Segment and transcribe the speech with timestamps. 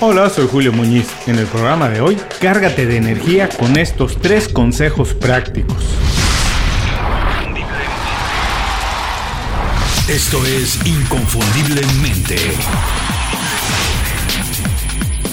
[0.00, 1.12] Hola, soy Julio Muñiz.
[1.26, 5.76] En el programa de hoy, cárgate de energía con estos tres consejos prácticos.
[10.08, 12.36] Esto es Inconfundiblemente.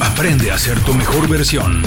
[0.02, 1.84] Aprende a ser tu mejor versión.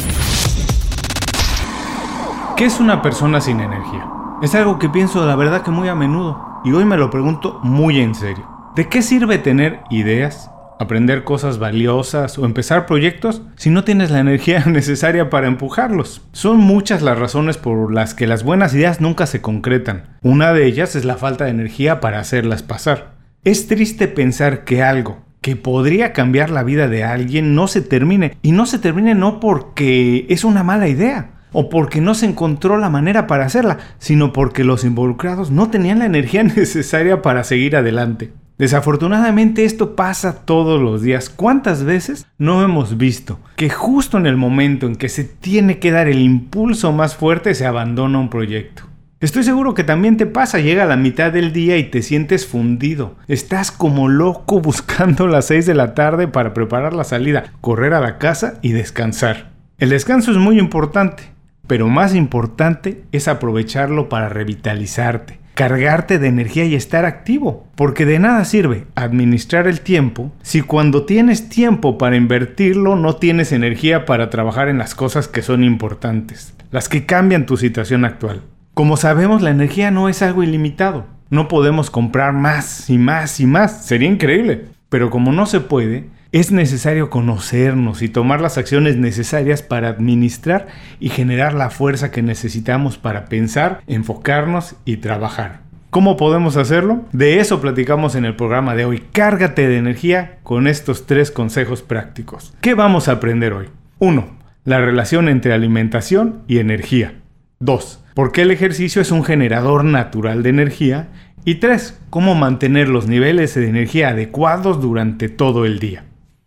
[2.56, 4.08] ¿Qué es una persona sin energía?
[4.40, 7.58] Es algo que pienso la verdad que muy a menudo y hoy me lo pregunto
[7.64, 8.48] muy en serio.
[8.76, 14.20] ¿De qué sirve tener ideas, aprender cosas valiosas o empezar proyectos si no tienes la
[14.20, 16.22] energía necesaria para empujarlos.
[16.32, 20.16] Son muchas las razones por las que las buenas ideas nunca se concretan.
[20.22, 23.18] Una de ellas es la falta de energía para hacerlas pasar.
[23.44, 28.36] Es triste pensar que algo que podría cambiar la vida de alguien no se termine
[28.42, 32.76] y no se termine no porque es una mala idea o porque no se encontró
[32.76, 37.76] la manera para hacerla, sino porque los involucrados no tenían la energía necesaria para seguir
[37.76, 38.32] adelante.
[38.58, 41.30] Desafortunadamente esto pasa todos los días.
[41.30, 45.92] ¿Cuántas veces no hemos visto que justo en el momento en que se tiene que
[45.92, 48.82] dar el impulso más fuerte se abandona un proyecto?
[49.20, 52.48] Estoy seguro que también te pasa, llega a la mitad del día y te sientes
[52.48, 53.14] fundido.
[53.28, 58.00] Estás como loco buscando las 6 de la tarde para preparar la salida, correr a
[58.00, 59.50] la casa y descansar.
[59.78, 61.22] El descanso es muy importante,
[61.68, 67.66] pero más importante es aprovecharlo para revitalizarte cargarte de energía y estar activo.
[67.74, 73.50] Porque de nada sirve administrar el tiempo si cuando tienes tiempo para invertirlo no tienes
[73.50, 78.42] energía para trabajar en las cosas que son importantes, las que cambian tu situación actual.
[78.72, 81.06] Como sabemos, la energía no es algo ilimitado.
[81.28, 83.84] No podemos comprar más y más y más.
[83.84, 84.66] Sería increíble.
[84.88, 90.68] Pero como no se puede, es necesario conocernos y tomar las acciones necesarias para administrar
[91.00, 95.60] y generar la fuerza que necesitamos para pensar, enfocarnos y trabajar.
[95.90, 97.06] ¿Cómo podemos hacerlo?
[97.12, 99.02] De eso platicamos en el programa de hoy.
[99.12, 102.54] Cárgate de energía con estos tres consejos prácticos.
[102.60, 103.68] ¿Qué vamos a aprender hoy?
[103.98, 104.28] 1.
[104.64, 107.14] La relación entre alimentación y energía.
[107.60, 108.04] 2.
[108.14, 111.08] ¿Por qué el ejercicio es un generador natural de energía?
[111.48, 111.98] Y 3.
[112.10, 116.04] Cómo mantener los niveles de energía adecuados durante todo el día.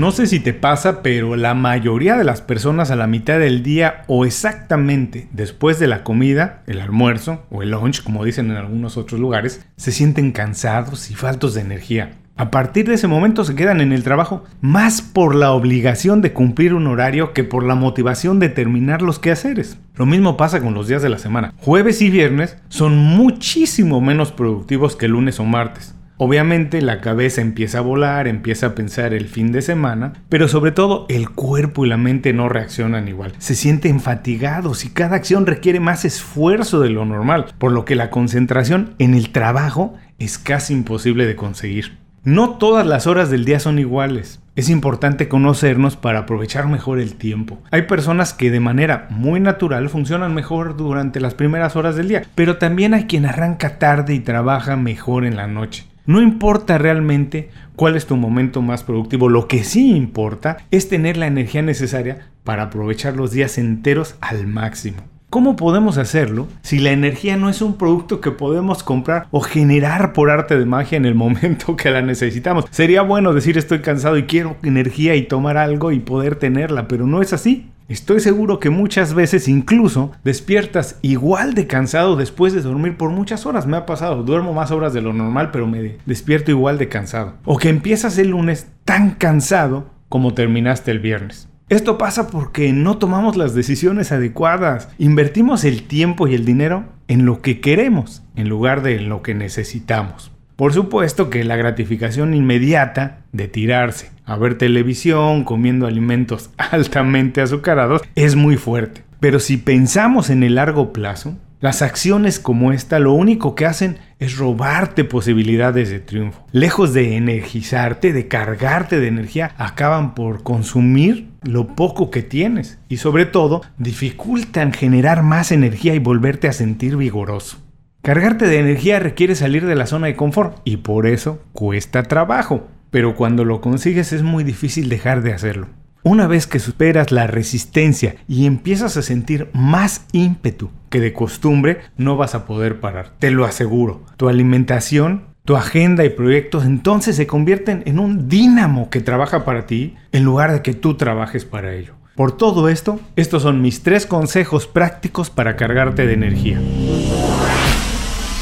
[0.00, 3.62] No sé si te pasa, pero la mayoría de las personas a la mitad del
[3.62, 8.56] día o exactamente después de la comida, el almuerzo o el lunch, como dicen en
[8.56, 12.12] algunos otros lugares, se sienten cansados y faltos de energía.
[12.38, 16.32] A partir de ese momento se quedan en el trabajo más por la obligación de
[16.32, 19.78] cumplir un horario que por la motivación de terminar los quehaceres.
[19.96, 21.52] Lo mismo pasa con los días de la semana.
[21.58, 25.94] Jueves y viernes son muchísimo menos productivos que lunes o martes.
[26.22, 30.70] Obviamente la cabeza empieza a volar, empieza a pensar el fin de semana, pero sobre
[30.70, 33.32] todo el cuerpo y la mente no reaccionan igual.
[33.38, 37.94] Se sienten fatigados y cada acción requiere más esfuerzo de lo normal, por lo que
[37.94, 41.96] la concentración en el trabajo es casi imposible de conseguir.
[42.22, 44.42] No todas las horas del día son iguales.
[44.56, 47.62] Es importante conocernos para aprovechar mejor el tiempo.
[47.70, 52.24] Hay personas que de manera muy natural funcionan mejor durante las primeras horas del día,
[52.34, 55.86] pero también hay quien arranca tarde y trabaja mejor en la noche.
[56.10, 61.16] No importa realmente cuál es tu momento más productivo, lo que sí importa es tener
[61.16, 65.04] la energía necesaria para aprovechar los días enteros al máximo.
[65.30, 70.12] ¿Cómo podemos hacerlo si la energía no es un producto que podemos comprar o generar
[70.12, 72.64] por arte de magia en el momento que la necesitamos?
[72.72, 77.06] Sería bueno decir estoy cansado y quiero energía y tomar algo y poder tenerla, pero
[77.06, 77.70] no es así.
[77.90, 83.46] Estoy seguro que muchas veces incluso despiertas igual de cansado después de dormir por muchas
[83.46, 83.66] horas.
[83.66, 87.34] Me ha pasado, duermo más horas de lo normal, pero me despierto igual de cansado.
[87.44, 91.48] O que empiezas el lunes tan cansado como terminaste el viernes.
[91.68, 94.88] Esto pasa porque no tomamos las decisiones adecuadas.
[94.98, 99.22] Invertimos el tiempo y el dinero en lo que queremos en lugar de en lo
[99.22, 100.29] que necesitamos.
[100.60, 108.02] Por supuesto que la gratificación inmediata de tirarse a ver televisión comiendo alimentos altamente azucarados
[108.14, 109.02] es muy fuerte.
[109.20, 114.00] Pero si pensamos en el largo plazo, las acciones como esta lo único que hacen
[114.18, 116.46] es robarte posibilidades de triunfo.
[116.52, 122.98] Lejos de energizarte, de cargarte de energía, acaban por consumir lo poco que tienes y
[122.98, 127.56] sobre todo dificultan generar más energía y volverte a sentir vigoroso.
[128.02, 132.66] Cargarte de energía requiere salir de la zona de confort y por eso cuesta trabajo,
[132.90, 135.66] pero cuando lo consigues es muy difícil dejar de hacerlo.
[136.02, 141.80] Una vez que superas la resistencia y empiezas a sentir más ímpetu que de costumbre,
[141.98, 144.06] no vas a poder parar, te lo aseguro.
[144.16, 149.66] Tu alimentación, tu agenda y proyectos entonces se convierten en un dínamo que trabaja para
[149.66, 151.92] ti en lugar de que tú trabajes para ello.
[152.16, 156.60] Por todo esto, estos son mis tres consejos prácticos para cargarte de energía.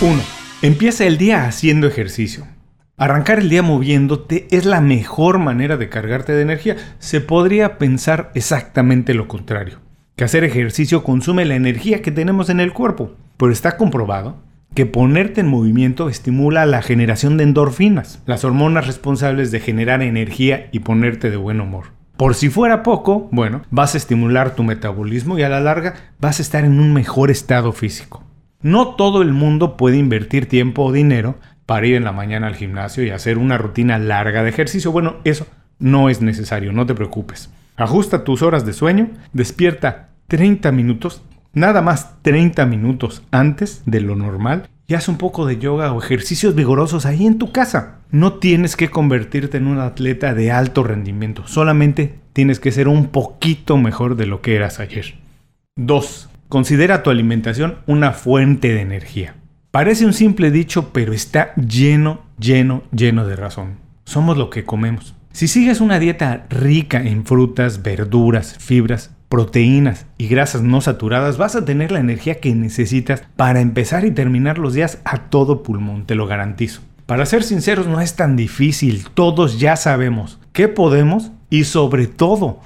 [0.01, 0.17] 1.
[0.63, 2.47] Empieza el día haciendo ejercicio.
[2.97, 6.77] Arrancar el día moviéndote es la mejor manera de cargarte de energía.
[7.01, 9.81] Se podría pensar exactamente lo contrario,
[10.15, 14.37] que hacer ejercicio consume la energía que tenemos en el cuerpo, pero está comprobado
[14.73, 20.69] que ponerte en movimiento estimula la generación de endorfinas, las hormonas responsables de generar energía
[20.71, 21.87] y ponerte de buen humor.
[22.17, 26.39] Por si fuera poco, bueno, vas a estimular tu metabolismo y a la larga vas
[26.39, 28.28] a estar en un mejor estado físico.
[28.61, 32.57] No todo el mundo puede invertir tiempo o dinero para ir en la mañana al
[32.57, 34.91] gimnasio y hacer una rutina larga de ejercicio.
[34.91, 35.47] Bueno, eso
[35.79, 37.51] no es necesario, no te preocupes.
[37.77, 41.23] Ajusta tus horas de sueño, despierta 30 minutos,
[41.53, 46.03] nada más 30 minutos antes de lo normal y haz un poco de yoga o
[46.03, 47.99] ejercicios vigorosos ahí en tu casa.
[48.11, 53.09] No tienes que convertirte en un atleta de alto rendimiento, solamente tienes que ser un
[53.09, 55.15] poquito mejor de lo que eras ayer.
[55.77, 56.29] 2.
[56.49, 59.35] Considera tu alimentación una fuente de energía.
[59.71, 63.77] Parece un simple dicho, pero está lleno, lleno, lleno de razón.
[64.05, 65.15] Somos lo que comemos.
[65.31, 71.55] Si sigues una dieta rica en frutas, verduras, fibras, proteínas y grasas no saturadas, vas
[71.55, 76.07] a tener la energía que necesitas para empezar y terminar los días a todo pulmón,
[76.07, 76.81] te lo garantizo.
[77.05, 82.61] Para ser sinceros, no es tan difícil, todos ya sabemos qué podemos y sobre todo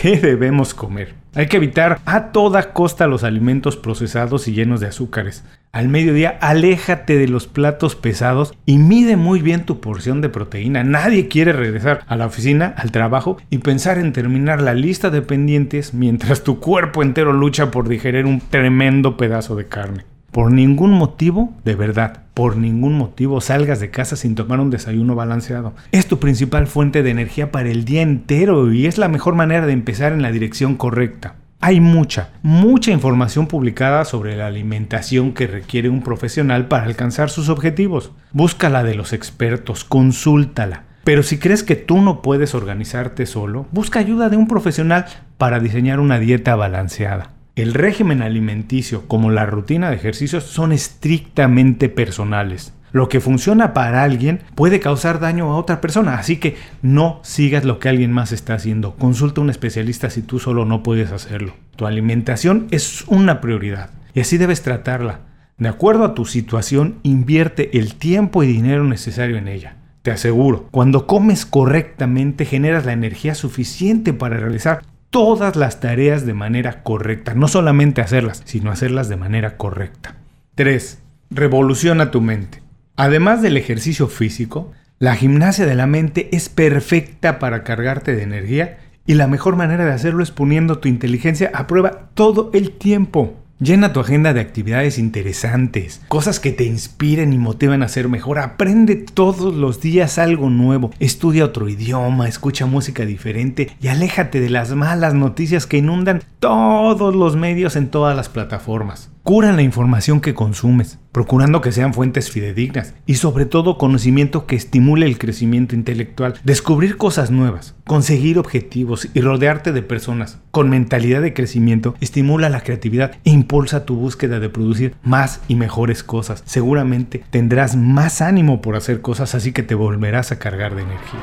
[0.00, 1.14] qué debemos comer.
[1.34, 5.44] Hay que evitar a toda costa los alimentos procesados y llenos de azúcares.
[5.72, 10.82] Al mediodía, aléjate de los platos pesados y mide muy bien tu porción de proteína.
[10.84, 15.22] Nadie quiere regresar a la oficina, al trabajo y pensar en terminar la lista de
[15.22, 20.04] pendientes mientras tu cuerpo entero lucha por digerir un tremendo pedazo de carne.
[20.30, 25.14] Por ningún motivo, de verdad, por ningún motivo salgas de casa sin tomar un desayuno
[25.14, 25.74] balanceado.
[25.90, 29.66] Es tu principal fuente de energía para el día entero y es la mejor manera
[29.66, 31.36] de empezar en la dirección correcta.
[31.60, 37.48] Hay mucha, mucha información publicada sobre la alimentación que requiere un profesional para alcanzar sus
[37.48, 38.12] objetivos.
[38.32, 40.84] Búscala de los expertos, consúltala.
[41.02, 45.58] Pero si crees que tú no puedes organizarte solo, busca ayuda de un profesional para
[45.58, 47.30] diseñar una dieta balanceada.
[47.58, 52.72] El régimen alimenticio como la rutina de ejercicios son estrictamente personales.
[52.92, 57.64] Lo que funciona para alguien puede causar daño a otra persona, así que no sigas
[57.64, 58.94] lo que alguien más está haciendo.
[58.94, 61.52] Consulta a un especialista si tú solo no puedes hacerlo.
[61.74, 65.22] Tu alimentación es una prioridad y así debes tratarla.
[65.56, 69.78] De acuerdo a tu situación, invierte el tiempo y dinero necesario en ella.
[70.02, 76.34] Te aseguro, cuando comes correctamente generas la energía suficiente para realizar todas las tareas de
[76.34, 77.34] manera correcta.
[77.34, 80.16] No solamente hacerlas, sino hacerlas de manera correcta.
[80.54, 80.98] 3.
[81.30, 82.62] Revoluciona tu mente.
[82.96, 88.78] Además del ejercicio físico, la gimnasia de la mente es perfecta para cargarte de energía
[89.06, 93.36] y la mejor manera de hacerlo es poniendo tu inteligencia a prueba todo el tiempo.
[93.60, 98.38] Llena tu agenda de actividades interesantes, cosas que te inspiren y motiven a ser mejor.
[98.38, 100.92] Aprende todos los días algo nuevo.
[101.00, 107.16] Estudia otro idioma, escucha música diferente y aléjate de las malas noticias que inundan todos
[107.16, 109.10] los medios en todas las plataformas.
[109.28, 114.56] Cura la información que consumes, procurando que sean fuentes fidedignas y sobre todo conocimiento que
[114.56, 121.20] estimule el crecimiento intelectual, descubrir cosas nuevas, conseguir objetivos y rodearte de personas con mentalidad
[121.20, 126.42] de crecimiento estimula la creatividad e impulsa tu búsqueda de producir más y mejores cosas.
[126.46, 131.20] Seguramente tendrás más ánimo por hacer cosas así que te volverás a cargar de energía.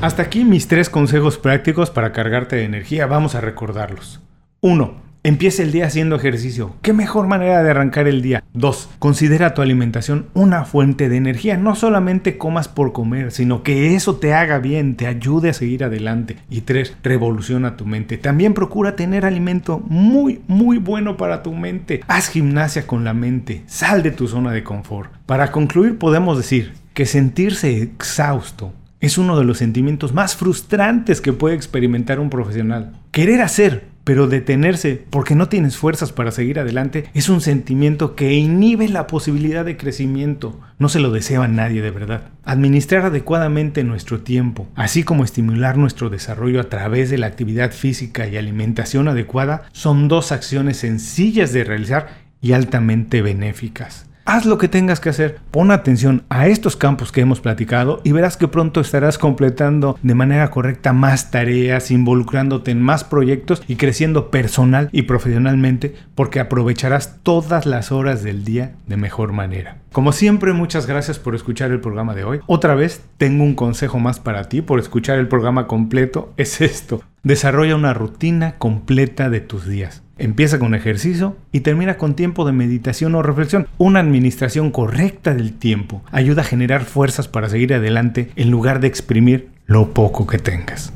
[0.00, 3.06] Hasta aquí mis tres consejos prácticos para cargarte de energía.
[3.06, 4.20] Vamos a recordarlos.
[4.60, 6.76] 1 Empieza el día haciendo ejercicio.
[6.82, 8.44] ¿Qué mejor manera de arrancar el día?
[8.54, 8.90] 2.
[9.00, 11.56] Considera tu alimentación una fuente de energía.
[11.56, 15.82] No solamente comas por comer, sino que eso te haga bien, te ayude a seguir
[15.82, 16.36] adelante.
[16.48, 16.98] Y 3.
[17.02, 18.18] Revoluciona tu mente.
[18.18, 22.02] También procura tener alimento muy, muy bueno para tu mente.
[22.06, 23.64] Haz gimnasia con la mente.
[23.66, 25.10] Sal de tu zona de confort.
[25.26, 31.32] Para concluir, podemos decir que sentirse exhausto es uno de los sentimientos más frustrantes que
[31.32, 32.92] puede experimentar un profesional.
[33.10, 38.34] Querer hacer pero detenerse porque no tienes fuerzas para seguir adelante es un sentimiento que
[38.34, 40.60] inhibe la posibilidad de crecimiento.
[40.78, 42.28] No se lo desea a nadie de verdad.
[42.44, 48.28] Administrar adecuadamente nuestro tiempo, así como estimular nuestro desarrollo a través de la actividad física
[48.28, 52.06] y alimentación adecuada, son dos acciones sencillas de realizar
[52.40, 54.05] y altamente benéficas.
[54.28, 55.38] Haz lo que tengas que hacer.
[55.52, 60.14] Pon atención a estos campos que hemos platicado y verás que pronto estarás completando de
[60.16, 67.20] manera correcta más tareas, involucrándote en más proyectos y creciendo personal y profesionalmente porque aprovecharás
[67.22, 69.78] todas las horas del día de mejor manera.
[69.92, 72.40] Como siempre, muchas gracias por escuchar el programa de hoy.
[72.46, 76.32] Otra vez, tengo un consejo más para ti por escuchar el programa completo.
[76.36, 77.00] Es esto.
[77.22, 80.02] Desarrolla una rutina completa de tus días.
[80.18, 83.68] Empieza con ejercicio y termina con tiempo de meditación o reflexión.
[83.76, 88.88] Una administración correcta del tiempo ayuda a generar fuerzas para seguir adelante en lugar de
[88.88, 90.92] exprimir lo poco que tengas.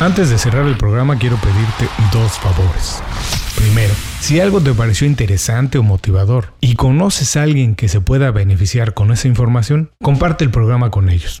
[0.00, 3.02] Antes de cerrar el programa quiero pedirte dos favores.
[3.56, 8.30] Primero, si algo te pareció interesante o motivador y conoces a alguien que se pueda
[8.30, 11.40] beneficiar con esa información, comparte el programa con ellos.